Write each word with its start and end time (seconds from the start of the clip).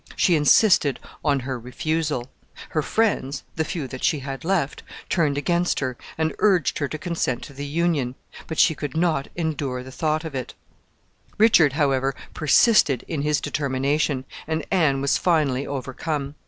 She 0.15 0.35
insisted 0.35 0.99
on 1.23 1.41
her 1.41 1.59
refusal. 1.59 2.31
Her 2.69 2.81
friends 2.81 3.43
the 3.55 3.63
few 3.63 3.87
that 3.89 4.03
she 4.03 4.17
had 4.17 4.43
left 4.43 4.81
turned 5.09 5.37
against 5.37 5.79
her, 5.79 5.95
and 6.17 6.33
urged 6.39 6.79
her 6.79 6.87
to 6.87 6.97
consent 6.97 7.43
to 7.43 7.53
the 7.53 7.67
union; 7.67 8.15
but 8.47 8.57
she 8.57 8.73
could 8.73 8.97
not 8.97 9.27
endure 9.35 9.83
the 9.83 9.91
thought 9.91 10.23
of 10.25 10.33
it. 10.33 10.55
[Illustration: 11.37 11.37
RICHARD 11.37 11.37
III.] 11.37 11.45
Richard, 11.45 11.73
however, 11.73 12.15
persisted 12.33 13.05
in 13.07 13.21
his 13.21 13.39
determination, 13.39 14.25
and 14.47 14.65
Anne 14.71 15.01
was 15.01 15.19
finally 15.19 15.67
overcome. 15.67 16.33